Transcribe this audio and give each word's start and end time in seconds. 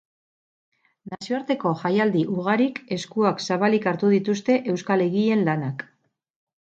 Nazioarteko 1.13 1.73
jaialdi 1.81 2.23
ugarik 2.37 2.81
eskuak 2.97 3.45
zabalik 3.49 3.87
hartu 3.93 4.13
dituzte 4.17 4.57
euskal 4.75 5.05
egileen 5.07 5.45
lanak. 5.51 5.87